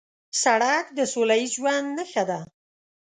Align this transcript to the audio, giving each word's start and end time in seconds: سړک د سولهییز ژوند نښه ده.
سړک 0.43 0.85
د 0.97 0.99
سولهییز 1.13 1.51
ژوند 1.57 1.87
نښه 1.97 2.23
ده. 2.29 2.39